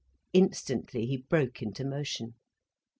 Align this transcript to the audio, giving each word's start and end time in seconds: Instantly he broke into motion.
Instantly 0.33 1.05
he 1.05 1.17
broke 1.17 1.61
into 1.61 1.85
motion. 1.85 2.33